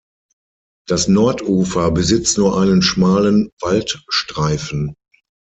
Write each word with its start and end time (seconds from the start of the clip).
Das 0.87 1.07
Nordufer 1.07 1.91
besitzt 1.91 2.39
nur 2.39 2.59
einen 2.59 2.81
schmalen 2.81 3.51
Waldstreifen. 3.61 4.95